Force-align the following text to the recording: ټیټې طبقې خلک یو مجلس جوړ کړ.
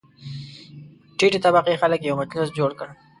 ټیټې 1.17 1.39
طبقې 1.45 1.75
خلک 1.81 1.99
یو 2.03 2.15
مجلس 2.21 2.49
جوړ 2.57 2.71
کړ. 2.79 2.87